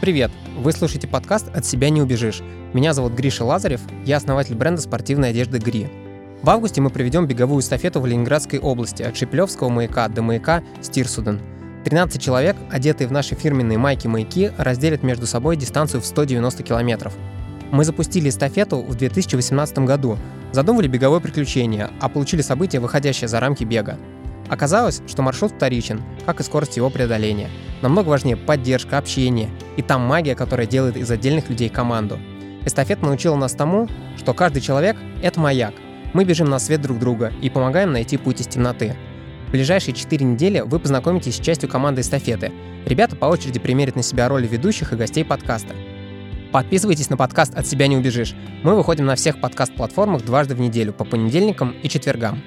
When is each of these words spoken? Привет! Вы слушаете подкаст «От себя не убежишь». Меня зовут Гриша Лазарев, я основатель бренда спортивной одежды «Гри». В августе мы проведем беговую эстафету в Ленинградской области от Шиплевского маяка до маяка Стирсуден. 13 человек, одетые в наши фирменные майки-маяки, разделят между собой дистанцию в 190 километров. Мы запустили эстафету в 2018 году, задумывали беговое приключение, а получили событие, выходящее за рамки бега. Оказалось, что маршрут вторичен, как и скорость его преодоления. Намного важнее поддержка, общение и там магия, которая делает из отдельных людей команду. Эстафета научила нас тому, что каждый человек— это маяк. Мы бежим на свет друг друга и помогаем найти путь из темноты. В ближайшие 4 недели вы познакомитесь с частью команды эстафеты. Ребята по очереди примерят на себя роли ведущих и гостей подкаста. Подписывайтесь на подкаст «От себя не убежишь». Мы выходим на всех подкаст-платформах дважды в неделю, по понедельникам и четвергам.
Привет! 0.00 0.30
Вы 0.56 0.70
слушаете 0.70 1.08
подкаст 1.08 1.48
«От 1.52 1.66
себя 1.66 1.90
не 1.90 2.00
убежишь». 2.00 2.40
Меня 2.72 2.92
зовут 2.92 3.14
Гриша 3.14 3.44
Лазарев, 3.44 3.80
я 4.06 4.18
основатель 4.18 4.54
бренда 4.54 4.80
спортивной 4.80 5.30
одежды 5.30 5.58
«Гри». 5.58 5.88
В 6.40 6.48
августе 6.48 6.80
мы 6.80 6.90
проведем 6.90 7.26
беговую 7.26 7.62
эстафету 7.62 8.00
в 8.00 8.06
Ленинградской 8.06 8.60
области 8.60 9.02
от 9.02 9.16
Шиплевского 9.16 9.70
маяка 9.70 10.06
до 10.06 10.22
маяка 10.22 10.62
Стирсуден. 10.82 11.40
13 11.84 12.22
человек, 12.22 12.56
одетые 12.70 13.08
в 13.08 13.12
наши 13.12 13.34
фирменные 13.34 13.76
майки-маяки, 13.76 14.52
разделят 14.56 15.02
между 15.02 15.26
собой 15.26 15.56
дистанцию 15.56 16.00
в 16.00 16.06
190 16.06 16.62
километров. 16.62 17.14
Мы 17.72 17.84
запустили 17.84 18.28
эстафету 18.28 18.78
в 18.78 18.94
2018 18.94 19.78
году, 19.80 20.16
задумывали 20.52 20.86
беговое 20.86 21.18
приключение, 21.18 21.90
а 22.00 22.08
получили 22.08 22.42
событие, 22.42 22.80
выходящее 22.80 23.26
за 23.26 23.40
рамки 23.40 23.64
бега. 23.64 23.98
Оказалось, 24.48 25.02
что 25.08 25.22
маршрут 25.22 25.52
вторичен, 25.52 26.02
как 26.24 26.38
и 26.38 26.44
скорость 26.44 26.76
его 26.76 26.88
преодоления. 26.88 27.50
Намного 27.82 28.08
важнее 28.10 28.36
поддержка, 28.36 28.96
общение 28.96 29.50
и 29.78 29.82
там 29.82 30.02
магия, 30.02 30.34
которая 30.34 30.66
делает 30.66 30.96
из 30.96 31.08
отдельных 31.08 31.48
людей 31.48 31.68
команду. 31.68 32.18
Эстафета 32.66 33.06
научила 33.06 33.36
нас 33.36 33.52
тому, 33.52 33.88
что 34.18 34.34
каждый 34.34 34.60
человек— 34.60 34.96
это 35.22 35.38
маяк. 35.38 35.72
Мы 36.12 36.24
бежим 36.24 36.50
на 36.50 36.58
свет 36.58 36.82
друг 36.82 36.98
друга 36.98 37.32
и 37.40 37.48
помогаем 37.48 37.92
найти 37.92 38.16
путь 38.16 38.40
из 38.40 38.48
темноты. 38.48 38.96
В 39.46 39.52
ближайшие 39.52 39.94
4 39.94 40.26
недели 40.26 40.60
вы 40.60 40.80
познакомитесь 40.80 41.36
с 41.36 41.40
частью 41.40 41.68
команды 41.68 42.00
эстафеты. 42.00 42.50
Ребята 42.86 43.14
по 43.14 43.26
очереди 43.26 43.60
примерят 43.60 43.94
на 43.94 44.02
себя 44.02 44.28
роли 44.28 44.48
ведущих 44.48 44.92
и 44.92 44.96
гостей 44.96 45.24
подкаста. 45.24 45.74
Подписывайтесь 46.50 47.08
на 47.08 47.16
подкаст 47.16 47.54
«От 47.54 47.66
себя 47.66 47.86
не 47.86 47.96
убежишь». 47.96 48.34
Мы 48.64 48.74
выходим 48.74 49.06
на 49.06 49.14
всех 49.14 49.40
подкаст-платформах 49.40 50.24
дважды 50.24 50.56
в 50.56 50.60
неделю, 50.60 50.92
по 50.92 51.04
понедельникам 51.04 51.76
и 51.82 51.88
четвергам. 51.88 52.42